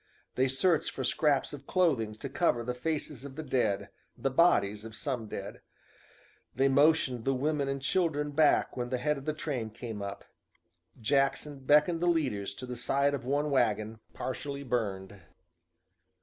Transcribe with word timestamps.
They 0.33 0.47
searched 0.47 0.89
for 0.89 1.03
scraps 1.03 1.53
of 1.53 1.67
clothing 1.67 2.15
to 2.15 2.27
cover 2.27 2.63
the 2.63 2.73
faces 2.73 3.23
of 3.23 3.35
the 3.35 3.43
dead, 3.43 3.89
the 4.17 4.31
bodies 4.31 4.83
of 4.83 4.95
some 4.95 5.27
dead. 5.27 5.61
They 6.55 6.67
motioned 6.67 7.23
the 7.23 7.35
women 7.35 7.67
and 7.67 7.79
children 7.83 8.31
back 8.31 8.75
when 8.75 8.89
the 8.89 8.97
head 8.97 9.19
of 9.19 9.25
the 9.25 9.35
train 9.35 9.69
came 9.69 10.01
up. 10.01 10.25
Jackson 10.99 11.59
beckoned 11.59 11.99
the 12.01 12.07
leaders 12.07 12.55
to 12.55 12.65
the 12.65 12.77
side 12.77 13.13
of 13.13 13.25
one 13.25 13.51
wagon, 13.51 13.99
partially 14.11 14.63
burned. 14.63 15.21